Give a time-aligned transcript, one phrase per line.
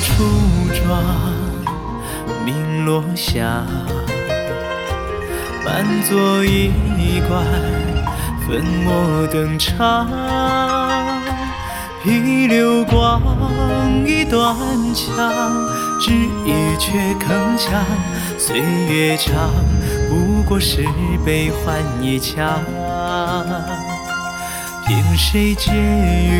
[0.00, 0.24] 初
[0.72, 1.04] 妆，
[2.44, 3.62] 名落下，
[5.62, 6.72] 满座衣
[7.28, 7.44] 冠，
[8.46, 10.08] 粉墨登场。
[12.02, 13.20] 一流光，
[14.06, 14.56] 一段
[14.94, 15.30] 墙，
[16.00, 17.68] 只一阙铿锵。
[18.38, 19.50] 岁月长，
[20.08, 20.82] 不过是
[21.26, 22.64] 悲欢一腔。
[24.86, 26.39] 凭谁解语？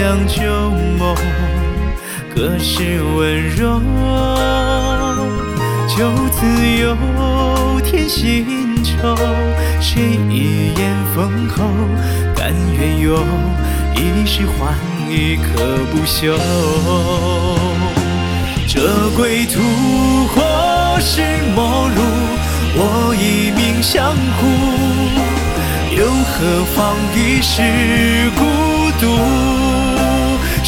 [0.00, 1.14] 荒凉旧梦，
[2.34, 3.78] 隔世温柔。
[5.88, 6.46] 就此
[6.78, 6.96] 有
[7.82, 9.14] 天新愁，
[9.78, 11.64] 谁一眼封喉？
[12.34, 13.22] 甘愿用
[13.94, 14.74] 一世换
[15.10, 16.34] 一颗不朽。
[18.66, 19.60] 这归途
[20.28, 21.20] 或是
[21.54, 22.00] 陌路，
[22.74, 24.48] 我一命相护。
[25.94, 28.40] 又何妨一世孤
[28.98, 29.59] 独？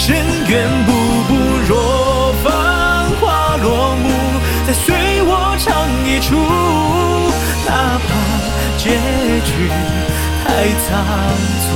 [0.05, 0.17] 深
[0.49, 0.91] 渊步
[1.29, 1.31] 步，
[1.69, 4.09] 若繁华落幕，
[4.67, 6.35] 再随我唱一出。
[7.65, 7.71] 哪
[8.03, 8.11] 怕
[8.77, 8.85] 结
[9.45, 9.71] 局
[10.43, 10.45] 太
[10.83, 10.91] 仓
[11.63, 11.71] 促。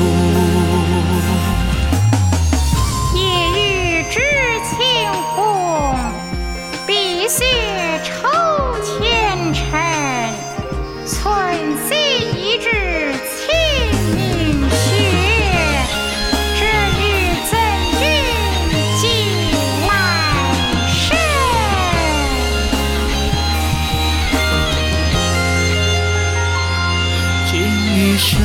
[28.28, 28.40] 盛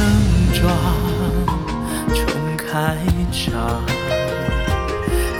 [0.53, 0.71] 装
[2.13, 2.23] 重
[2.55, 2.95] 开
[3.31, 3.81] 场，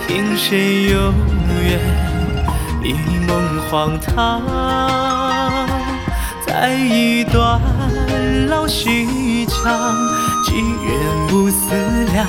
[0.08, 1.14] 听谁有
[1.62, 1.80] 缘
[2.84, 2.94] 一
[3.28, 4.42] 梦荒唐？
[6.44, 7.62] 再一段
[8.50, 9.96] 老戏腔，
[10.44, 11.76] 几人不思
[12.12, 12.26] 量？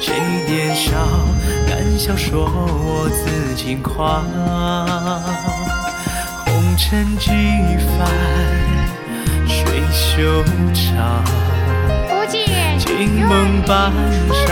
[0.00, 0.14] 谁
[0.48, 0.96] 年少
[1.68, 4.24] 敢笑说我自轻狂？
[6.46, 7.28] 红尘几
[7.98, 8.08] 番。
[9.46, 10.42] 水袖
[10.72, 11.22] 长，
[13.66, 13.92] 半
[14.30, 14.48] 晌，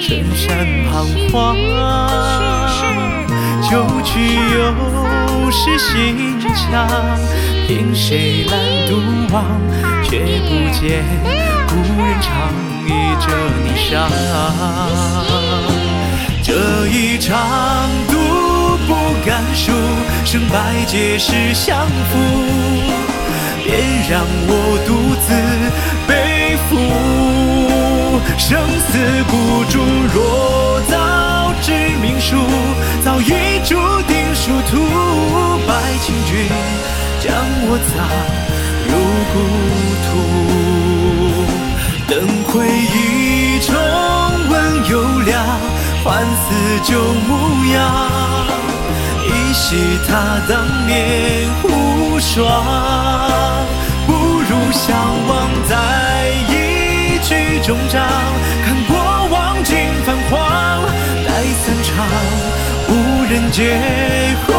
[0.00, 0.90] 深山彷
[1.30, 1.56] 徨。
[3.70, 3.70] 旧
[4.02, 6.86] 曲又是新腔，
[7.66, 8.44] 凭谁？
[8.50, 8.54] 来
[8.86, 8.90] 独
[9.32, 9.44] 往？
[10.02, 11.04] 却不见
[11.68, 12.30] 故人长
[12.84, 13.24] 忆着
[13.64, 13.90] 霓裳。
[16.42, 16.48] 这
[16.88, 17.30] 一场
[18.08, 18.12] 赌
[18.86, 18.90] 不
[19.24, 19.72] 敢输，
[20.24, 22.10] 胜败皆是相负。
[23.64, 23.68] 别
[24.10, 24.50] 让我
[24.86, 24.90] 独
[25.22, 25.26] 自
[26.06, 26.10] 背
[26.68, 26.70] 负
[28.38, 28.98] 生死
[29.30, 29.78] 孤注，
[30.12, 32.36] 若早知命数，
[33.04, 33.76] 早已注
[34.08, 34.72] 定殊途。
[35.66, 35.70] 拜
[36.02, 36.30] 请君
[37.20, 37.32] 将
[37.64, 37.94] 我葬
[38.88, 38.92] 入
[39.32, 39.34] 故
[40.08, 40.10] 土，
[42.08, 42.12] 等
[42.48, 43.68] 回忆重
[44.50, 44.52] 温
[44.90, 45.30] 幽凉，
[46.02, 46.44] 换似
[46.84, 46.90] 旧
[47.28, 47.30] 模
[47.72, 47.80] 样，
[49.24, 49.60] 依稀
[50.06, 50.10] 他
[50.48, 50.50] 当
[50.86, 50.90] 年
[51.62, 51.66] 无
[52.18, 52.42] 双。
[63.52, 64.51] 结婚，